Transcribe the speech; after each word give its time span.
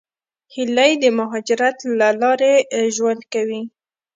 هیلۍ 0.53 0.91
د 1.03 1.05
مهاجرت 1.19 1.77
له 1.99 2.07
لارې 2.21 2.53
ژوند 2.95 3.21
کوي 3.33 3.61